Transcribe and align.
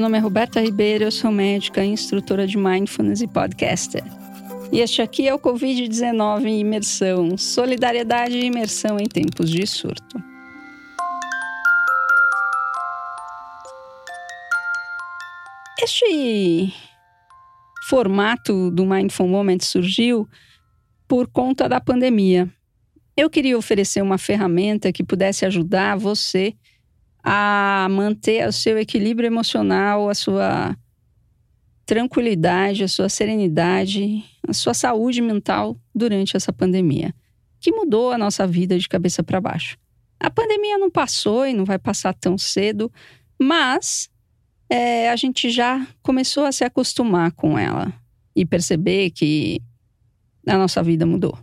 nome 0.00 0.18
é 0.18 0.20
Roberta 0.20 0.60
Ribeiro, 0.60 1.04
eu 1.04 1.12
sou 1.12 1.30
médica, 1.30 1.84
instrutora 1.84 2.44
de 2.44 2.58
Mindfulness 2.58 3.20
e 3.20 3.28
podcaster. 3.28 4.02
E 4.72 4.80
este 4.80 5.00
aqui 5.00 5.28
é 5.28 5.34
o 5.34 5.38
Covid-19 5.38 6.46
em 6.46 6.58
imersão, 6.58 7.38
solidariedade 7.38 8.36
e 8.36 8.46
imersão 8.46 8.98
em 8.98 9.06
tempos 9.06 9.48
de 9.48 9.64
surto. 9.64 10.20
Este 15.80 16.74
formato 17.88 18.72
do 18.72 18.84
Mindful 18.84 19.28
Moment 19.28 19.60
surgiu 19.60 20.28
por 21.06 21.28
conta 21.28 21.68
da 21.68 21.80
pandemia. 21.80 22.52
Eu 23.16 23.30
queria 23.30 23.56
oferecer 23.56 24.02
uma 24.02 24.18
ferramenta 24.18 24.90
que 24.90 25.04
pudesse 25.04 25.46
ajudar 25.46 25.96
você 25.96 26.54
a 27.24 27.88
manter 27.90 28.46
o 28.46 28.52
seu 28.52 28.78
equilíbrio 28.78 29.26
emocional, 29.26 30.10
a 30.10 30.14
sua 30.14 30.76
tranquilidade, 31.86 32.84
a 32.84 32.88
sua 32.88 33.08
serenidade, 33.08 34.22
a 34.46 34.52
sua 34.52 34.74
saúde 34.74 35.22
mental 35.22 35.76
durante 35.94 36.36
essa 36.36 36.52
pandemia, 36.52 37.14
que 37.58 37.72
mudou 37.72 38.12
a 38.12 38.18
nossa 38.18 38.46
vida 38.46 38.78
de 38.78 38.86
cabeça 38.86 39.22
para 39.22 39.40
baixo. 39.40 39.78
A 40.20 40.30
pandemia 40.30 40.78
não 40.78 40.90
passou 40.90 41.46
e 41.46 41.54
não 41.54 41.64
vai 41.64 41.78
passar 41.78 42.12
tão 42.12 42.36
cedo, 42.36 42.92
mas 43.40 44.10
é, 44.68 45.10
a 45.10 45.16
gente 45.16 45.50
já 45.50 45.86
começou 46.02 46.44
a 46.44 46.52
se 46.52 46.62
acostumar 46.62 47.32
com 47.32 47.58
ela 47.58 47.92
e 48.36 48.44
perceber 48.44 49.10
que 49.10 49.62
a 50.46 50.58
nossa 50.58 50.82
vida 50.82 51.06
mudou. 51.06 51.38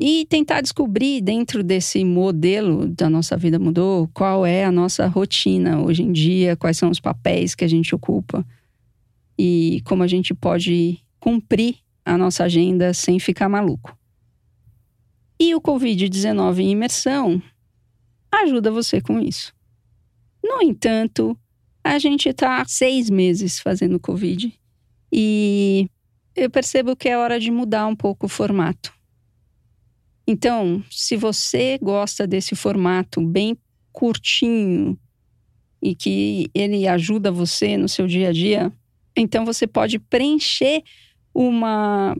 E 0.00 0.24
tentar 0.26 0.60
descobrir 0.60 1.20
dentro 1.20 1.60
desse 1.64 2.04
modelo 2.04 2.86
da 2.86 3.10
nossa 3.10 3.36
vida 3.36 3.58
mudou, 3.58 4.08
qual 4.14 4.46
é 4.46 4.64
a 4.64 4.70
nossa 4.70 5.08
rotina 5.08 5.82
hoje 5.82 6.04
em 6.04 6.12
dia, 6.12 6.56
quais 6.56 6.78
são 6.78 6.88
os 6.88 7.00
papéis 7.00 7.52
que 7.52 7.64
a 7.64 7.68
gente 7.68 7.92
ocupa 7.96 8.46
e 9.36 9.82
como 9.84 10.04
a 10.04 10.06
gente 10.06 10.32
pode 10.32 11.00
cumprir 11.18 11.78
a 12.04 12.16
nossa 12.16 12.44
agenda 12.44 12.94
sem 12.94 13.18
ficar 13.18 13.48
maluco. 13.48 13.98
E 15.38 15.52
o 15.54 15.60
Covid-19 15.60 16.60
em 16.60 16.70
imersão 16.70 17.42
ajuda 18.30 18.70
você 18.70 19.00
com 19.00 19.18
isso. 19.18 19.52
No 20.42 20.62
entanto, 20.62 21.36
a 21.82 21.98
gente 21.98 22.28
está 22.28 22.64
seis 22.64 23.10
meses 23.10 23.58
fazendo 23.58 23.98
Covid 23.98 24.52
e 25.12 25.90
eu 26.36 26.48
percebo 26.48 26.94
que 26.94 27.08
é 27.08 27.18
hora 27.18 27.40
de 27.40 27.50
mudar 27.50 27.86
um 27.88 27.96
pouco 27.96 28.26
o 28.26 28.28
formato. 28.28 28.97
Então, 30.30 30.84
se 30.90 31.16
você 31.16 31.78
gosta 31.80 32.26
desse 32.26 32.54
formato 32.54 33.18
bem 33.18 33.56
curtinho 33.90 34.94
e 35.80 35.94
que 35.94 36.50
ele 36.52 36.86
ajuda 36.86 37.32
você 37.32 37.78
no 37.78 37.88
seu 37.88 38.06
dia 38.06 38.28
a 38.28 38.32
dia, 38.32 38.70
então 39.16 39.46
você 39.46 39.66
pode 39.66 39.98
preencher 39.98 40.82
uma 41.32 42.14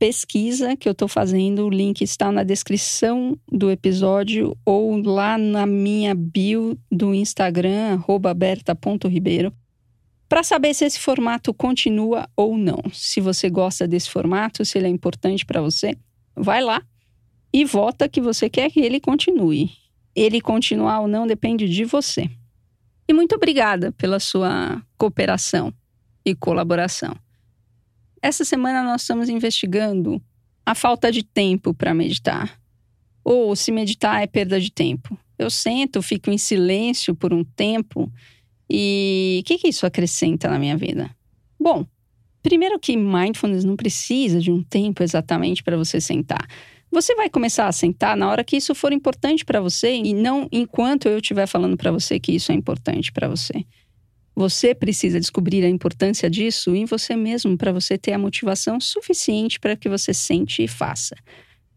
pesquisa 0.00 0.76
que 0.76 0.88
eu 0.88 0.90
estou 0.90 1.06
fazendo. 1.06 1.64
O 1.64 1.70
link 1.70 2.02
está 2.02 2.32
na 2.32 2.42
descrição 2.42 3.38
do 3.48 3.70
episódio 3.70 4.56
ou 4.66 4.96
lá 4.96 5.38
na 5.38 5.64
minha 5.64 6.16
bio 6.16 6.76
do 6.90 7.14
Instagram, 7.14 8.02
berta.ribeiro 8.36 9.52
para 10.28 10.42
saber 10.42 10.74
se 10.74 10.84
esse 10.84 10.98
formato 10.98 11.54
continua 11.54 12.28
ou 12.36 12.58
não. 12.58 12.82
Se 12.92 13.20
você 13.20 13.48
gosta 13.48 13.86
desse 13.86 14.10
formato, 14.10 14.64
se 14.64 14.76
ele 14.76 14.88
é 14.88 14.90
importante 14.90 15.46
para 15.46 15.62
você, 15.62 15.96
vai 16.34 16.60
lá 16.60 16.82
e 17.52 17.64
vota 17.64 18.08
que 18.08 18.20
você 18.20 18.48
quer 18.48 18.70
que 18.70 18.80
ele 18.80 19.00
continue. 19.00 19.70
Ele 20.14 20.40
continuar 20.40 21.00
ou 21.00 21.08
não 21.08 21.26
depende 21.26 21.68
de 21.68 21.84
você. 21.84 22.30
E 23.08 23.12
muito 23.12 23.34
obrigada 23.34 23.92
pela 23.92 24.20
sua 24.20 24.82
cooperação 24.96 25.72
e 26.24 26.34
colaboração. 26.34 27.16
Essa 28.20 28.44
semana 28.44 28.82
nós 28.82 29.02
estamos 29.02 29.28
investigando 29.28 30.20
a 30.66 30.74
falta 30.74 31.10
de 31.10 31.22
tempo 31.22 31.72
para 31.72 31.94
meditar. 31.94 32.60
Ou 33.24 33.54
se 33.56 33.72
meditar 33.72 34.22
é 34.22 34.26
perda 34.26 34.60
de 34.60 34.70
tempo. 34.70 35.16
Eu 35.38 35.50
sento, 35.50 36.02
fico 36.02 36.30
em 36.30 36.38
silêncio 36.38 37.14
por 37.14 37.32
um 37.32 37.44
tempo 37.44 38.12
e 38.68 39.40
o 39.40 39.46
que, 39.46 39.58
que 39.58 39.68
isso 39.68 39.86
acrescenta 39.86 40.50
na 40.50 40.58
minha 40.58 40.76
vida? 40.76 41.10
Bom, 41.58 41.86
primeiro 42.42 42.78
que 42.78 42.96
mindfulness 42.96 43.64
não 43.64 43.76
precisa 43.76 44.40
de 44.40 44.50
um 44.50 44.62
tempo 44.62 45.02
exatamente 45.02 45.62
para 45.62 45.76
você 45.76 46.00
sentar. 46.00 46.46
Você 46.98 47.14
vai 47.14 47.30
começar 47.30 47.68
a 47.68 47.70
sentar 47.70 48.16
na 48.16 48.28
hora 48.28 48.42
que 48.42 48.56
isso 48.56 48.74
for 48.74 48.92
importante 48.92 49.44
para 49.44 49.60
você 49.60 49.94
e 49.94 50.12
não 50.12 50.48
enquanto 50.50 51.06
eu 51.06 51.18
estiver 51.18 51.46
falando 51.46 51.76
para 51.76 51.92
você 51.92 52.18
que 52.18 52.32
isso 52.32 52.50
é 52.50 52.56
importante 52.56 53.12
para 53.12 53.28
você. 53.28 53.64
Você 54.34 54.74
precisa 54.74 55.20
descobrir 55.20 55.64
a 55.64 55.68
importância 55.68 56.28
disso 56.28 56.74
em 56.74 56.86
você 56.86 57.14
mesmo 57.14 57.56
para 57.56 57.70
você 57.70 57.96
ter 57.96 58.14
a 58.14 58.18
motivação 58.18 58.80
suficiente 58.80 59.60
para 59.60 59.76
que 59.76 59.88
você 59.88 60.12
sente 60.12 60.64
e 60.64 60.66
faça. 60.66 61.14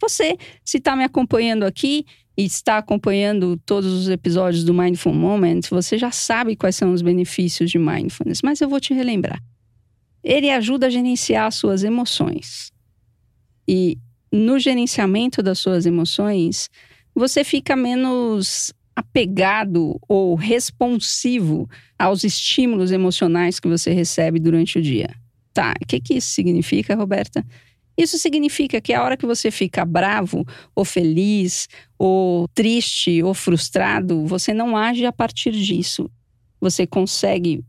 Você, 0.01 0.39
se 0.65 0.79
está 0.79 0.95
me 0.95 1.03
acompanhando 1.03 1.65
aqui 1.65 2.03
e 2.35 2.43
está 2.43 2.79
acompanhando 2.79 3.61
todos 3.63 3.93
os 3.93 4.09
episódios 4.09 4.63
do 4.63 4.73
Mindful 4.73 5.13
Moment, 5.13 5.61
você 5.69 5.99
já 5.99 6.09
sabe 6.09 6.55
quais 6.55 6.75
são 6.75 6.93
os 6.93 7.03
benefícios 7.03 7.69
de 7.69 7.77
mindfulness, 7.77 8.41
mas 8.43 8.59
eu 8.59 8.67
vou 8.67 8.79
te 8.79 8.91
relembrar. 8.91 9.39
Ele 10.23 10.49
ajuda 10.49 10.87
a 10.87 10.89
gerenciar 10.89 11.51
suas 11.51 11.83
emoções. 11.83 12.71
E 13.67 13.99
no 14.31 14.57
gerenciamento 14.57 15.43
das 15.43 15.59
suas 15.59 15.85
emoções, 15.85 16.69
você 17.13 17.43
fica 17.43 17.75
menos 17.75 18.73
apegado 18.95 19.99
ou 20.07 20.35
responsivo 20.35 21.69
aos 21.97 22.23
estímulos 22.23 22.91
emocionais 22.91 23.59
que 23.59 23.67
você 23.67 23.91
recebe 23.91 24.39
durante 24.39 24.79
o 24.79 24.81
dia. 24.81 25.09
Tá, 25.53 25.73
o 25.81 25.85
que, 25.85 25.99
que 25.99 26.13
isso 26.15 26.29
significa, 26.29 26.95
Roberta? 26.95 27.45
Isso 27.97 28.17
significa 28.17 28.79
que 28.79 28.93
a 28.93 29.03
hora 29.03 29.17
que 29.17 29.25
você 29.25 29.51
fica 29.51 29.83
bravo, 29.83 30.45
ou 30.73 30.85
feliz, 30.85 31.67
ou 31.97 32.47
triste, 32.53 33.21
ou 33.21 33.33
frustrado, 33.33 34.25
você 34.25 34.53
não 34.53 34.77
age 34.77 35.05
a 35.05 35.11
partir 35.11 35.51
disso. 35.51 36.09
Você 36.59 36.87
consegue 36.87 37.63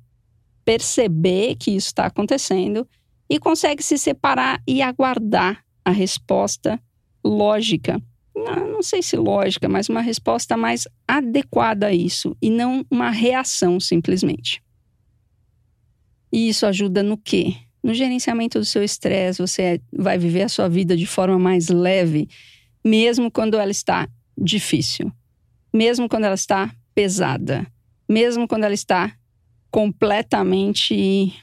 perceber 0.64 1.56
que 1.56 1.72
isso 1.72 1.88
está 1.88 2.06
acontecendo 2.06 2.86
e 3.28 3.38
consegue 3.38 3.82
se 3.82 3.98
separar 3.98 4.62
e 4.66 4.80
aguardar 4.80 5.64
a 5.84 5.90
resposta 5.90 6.80
lógica. 7.24 8.00
Não, 8.34 8.72
não 8.72 8.82
sei 8.82 9.02
se 9.02 9.16
lógica, 9.16 9.68
mas 9.68 9.88
uma 9.88 10.00
resposta 10.00 10.56
mais 10.56 10.88
adequada 11.06 11.88
a 11.88 11.92
isso 11.92 12.36
e 12.40 12.50
não 12.50 12.84
uma 12.90 13.10
reação 13.10 13.78
simplesmente. 13.78 14.62
E 16.32 16.48
isso 16.48 16.64
ajuda 16.64 17.02
no 17.02 17.16
quê? 17.16 17.54
No 17.82 17.92
gerenciamento 17.92 18.58
do 18.58 18.64
seu 18.64 18.82
estresse, 18.82 19.42
você 19.42 19.80
vai 19.92 20.16
viver 20.16 20.42
a 20.42 20.48
sua 20.48 20.68
vida 20.68 20.96
de 20.96 21.06
forma 21.06 21.38
mais 21.38 21.68
leve, 21.68 22.28
mesmo 22.84 23.30
quando 23.30 23.58
ela 23.58 23.70
está 23.70 24.08
difícil, 24.38 25.12
mesmo 25.72 26.08
quando 26.08 26.24
ela 26.24 26.34
está 26.34 26.74
pesada, 26.94 27.66
mesmo 28.08 28.48
quando 28.48 28.64
ela 28.64 28.74
está 28.74 29.14
completamente 29.70 31.34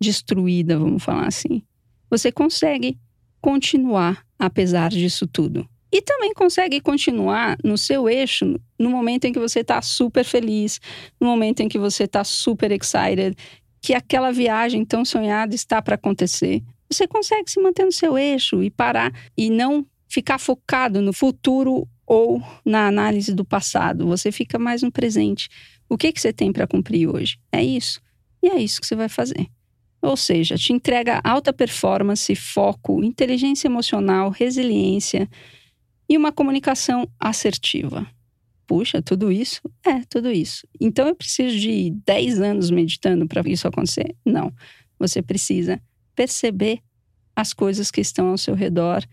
destruída, 0.00 0.78
vamos 0.78 1.02
falar 1.02 1.26
assim. 1.26 1.62
Você 2.10 2.32
consegue 2.32 2.98
continuar 3.42 4.24
apesar 4.38 4.88
disso 4.88 5.26
tudo. 5.26 5.68
E 5.92 6.00
também 6.00 6.32
consegue 6.32 6.80
continuar 6.80 7.58
no 7.62 7.76
seu 7.76 8.08
eixo 8.08 8.58
no 8.78 8.88
momento 8.88 9.26
em 9.26 9.32
que 9.32 9.38
você 9.38 9.60
está 9.60 9.82
super 9.82 10.24
feliz, 10.24 10.80
no 11.20 11.26
momento 11.26 11.60
em 11.60 11.68
que 11.68 11.78
você 11.78 12.04
está 12.04 12.24
super 12.24 12.72
excited, 12.72 13.36
que 13.82 13.92
aquela 13.92 14.32
viagem 14.32 14.86
tão 14.86 15.04
sonhada 15.04 15.54
está 15.54 15.82
para 15.82 15.96
acontecer. 15.96 16.62
Você 16.90 17.06
consegue 17.06 17.50
se 17.50 17.60
manter 17.60 17.84
no 17.84 17.92
seu 17.92 18.16
eixo 18.16 18.62
e 18.62 18.70
parar 18.70 19.12
e 19.36 19.50
não 19.50 19.86
ficar 20.08 20.38
focado 20.38 21.02
no 21.02 21.12
futuro 21.12 21.86
ou 22.06 22.42
na 22.64 22.86
análise 22.86 23.34
do 23.34 23.44
passado. 23.44 24.06
Você 24.06 24.32
fica 24.32 24.58
mais 24.58 24.82
no 24.82 24.90
presente. 24.90 25.48
O 25.88 25.98
que, 25.98 26.10
que 26.10 26.20
você 26.20 26.32
tem 26.32 26.52
para 26.52 26.66
cumprir 26.66 27.06
hoje? 27.06 27.38
É 27.50 27.62
isso. 27.62 28.00
E 28.42 28.48
é 28.48 28.58
isso 28.58 28.80
que 28.80 28.86
você 28.86 28.96
vai 28.96 29.08
fazer. 29.10 29.46
Ou 30.02 30.16
seja, 30.16 30.56
te 30.56 30.72
entrega 30.72 31.20
alta 31.22 31.52
performance, 31.52 32.34
foco, 32.34 33.04
inteligência 33.04 33.68
emocional, 33.68 34.30
resiliência 34.30 35.28
e 36.08 36.16
uma 36.16 36.32
comunicação 36.32 37.08
assertiva 37.20 38.06
puxa, 38.72 39.02
tudo 39.02 39.30
isso? 39.30 39.60
É, 39.84 40.00
tudo 40.08 40.30
isso. 40.30 40.66
Então 40.80 41.06
eu 41.06 41.14
preciso 41.14 41.58
de 41.58 41.90
10 42.06 42.40
anos 42.40 42.70
meditando 42.70 43.28
para 43.28 43.46
isso 43.46 43.68
acontecer? 43.68 44.16
Não. 44.24 44.50
Você 44.98 45.20
precisa 45.20 45.78
perceber 46.14 46.80
as 47.36 47.52
coisas 47.52 47.90
que 47.90 48.00
estão 48.00 48.28
ao 48.28 48.38
seu 48.38 48.54
redor, 48.54 49.04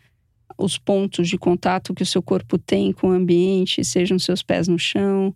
os 0.57 0.77
pontos 0.77 1.27
de 1.27 1.38
contato 1.38 1.94
que 1.94 2.03
o 2.03 2.06
seu 2.06 2.21
corpo 2.21 2.57
tem 2.57 2.94
com 2.94 3.09
o 3.09 3.12
ambiente, 3.12 3.83
sejam 3.83 4.18
seus 4.18 4.41
pés 4.41 4.69
no 4.69 4.80
chão, 4.80 5.36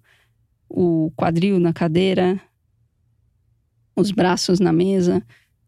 o 0.70 1.12
quadril 1.18 1.60
na 1.60 1.74
cadeira, 1.74 2.42
os 3.94 4.10
braços 4.10 4.62
na 4.62 4.72
mesa, 4.72 5.22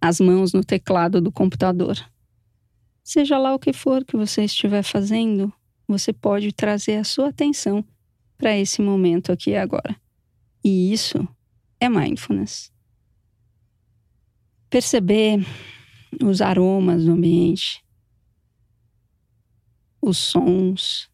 as 0.08 0.20
mãos 0.20 0.54
no 0.54 0.64
teclado 0.64 1.20
do 1.20 1.32
computador. 1.32 1.98
Seja 3.04 3.40
lá 3.40 3.56
o 3.56 3.60
que 3.60 3.74
for 3.74 4.06
que 4.06 4.16
você 4.16 4.44
estiver 4.44 4.84
fazendo, 4.84 5.52
você 5.88 6.14
pode 6.14 6.54
trazer 6.54 6.98
a 6.98 7.04
sua 7.04 7.30
atenção 7.30 7.84
para 8.38 8.56
esse 8.56 8.84
momento 8.84 9.32
aqui 9.32 9.52
e 9.52 9.58
agora. 9.58 10.00
E 10.64 10.94
isso 10.94 11.28
é 11.80 11.90
mindfulness. 11.90 12.72
Perceber 14.70 15.44
os 16.24 16.40
aromas 16.40 17.06
do 17.06 17.12
ambiente, 17.12 17.84
os 20.00 20.20
sons, 20.20 21.10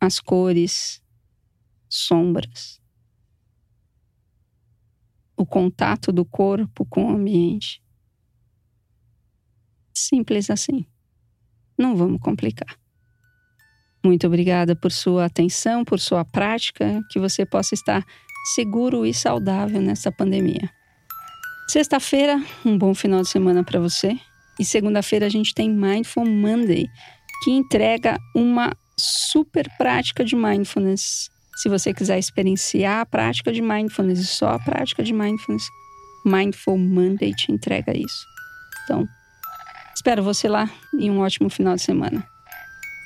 as 0.00 0.20
cores, 0.20 1.02
sombras, 1.88 2.80
o 5.38 5.46
contato 5.46 6.12
do 6.12 6.24
corpo 6.24 6.84
com 6.84 7.06
o 7.06 7.16
ambiente. 7.16 7.80
Simples 9.94 10.50
assim. 10.50 10.84
Não 11.78 11.96
vamos 11.96 12.20
complicar. 12.20 12.76
Muito 14.04 14.26
obrigada 14.26 14.74
por 14.74 14.90
sua 14.90 15.26
atenção, 15.26 15.84
por 15.84 16.00
sua 16.00 16.24
prática, 16.24 17.00
que 17.10 17.18
você 17.18 17.46
possa 17.46 17.74
estar 17.74 18.04
seguro 18.54 19.06
e 19.06 19.14
saudável 19.14 19.80
nessa 19.80 20.10
pandemia. 20.10 20.70
Sexta-feira, 21.68 22.42
um 22.64 22.76
bom 22.76 22.94
final 22.94 23.22
de 23.22 23.28
semana 23.28 23.62
para 23.62 23.78
você. 23.78 24.18
E 24.58 24.64
segunda-feira 24.64 25.26
a 25.26 25.28
gente 25.28 25.54
tem 25.54 25.70
Mindful 25.70 26.24
Monday, 26.24 26.86
que 27.44 27.50
entrega 27.50 28.18
uma 28.34 28.74
super 28.98 29.68
prática 29.76 30.24
de 30.24 30.34
mindfulness. 30.34 31.28
Se 31.62 31.68
você 31.68 31.92
quiser 31.92 32.18
experienciar 32.18 33.00
a 33.00 33.06
prática 33.06 33.52
de 33.52 33.60
mindfulness 33.60 34.20
e 34.20 34.26
só 34.26 34.50
a 34.50 34.58
prática 34.58 35.02
de 35.02 35.12
mindfulness, 35.12 35.68
Mindful 36.24 36.78
Monday 36.78 37.32
te 37.34 37.50
entrega 37.50 37.96
isso. 37.96 38.26
Então, 38.84 39.06
espero 39.94 40.22
você 40.22 40.48
lá 40.48 40.68
e 40.98 41.10
um 41.10 41.20
ótimo 41.20 41.48
final 41.48 41.74
de 41.74 41.82
semana. 41.82 42.26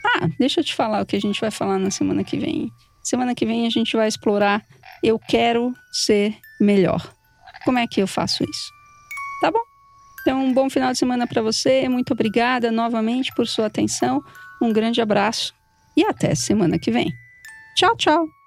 Ah, 0.05 0.29
deixa 0.39 0.61
eu 0.61 0.65
te 0.65 0.75
falar 0.75 1.03
o 1.03 1.07
que 1.07 1.17
a 1.17 1.21
gente 1.21 1.41
vai 1.41 1.51
falar 1.51 1.79
na 1.79 1.91
semana 1.91 2.25
que 2.25 2.39
vem. 2.39 2.71
Semana 3.03 3.35
que 3.35 3.47
vem 3.47 3.67
a 3.67 3.71
gente 3.71 3.97
vai 3.97 4.09
explorar 4.09 4.65
eu 5.03 5.19
quero 5.19 5.75
ser 5.91 6.37
melhor. 6.61 7.13
Como 7.65 7.79
é 7.79 7.87
que 7.87 8.01
eu 8.01 8.07
faço 8.07 8.45
isso? 8.45 8.71
Tá 9.41 9.51
bom? 9.51 9.61
Então, 10.21 10.45
um 10.45 10.55
bom 10.55 10.71
final 10.71 10.93
de 10.93 10.99
semana 10.99 11.27
para 11.27 11.43
você. 11.43 11.89
Muito 11.89 12.13
obrigada 12.13 12.71
novamente 12.71 13.33
por 13.35 13.47
sua 13.47 13.67
atenção. 13.67 14.23
Um 14.61 14.73
grande 14.73 15.01
abraço 15.01 15.53
e 15.97 16.05
até 16.05 16.35
semana 16.37 16.79
que 16.79 16.93
vem. 16.93 17.13
Tchau, 17.75 17.97
tchau. 17.97 18.42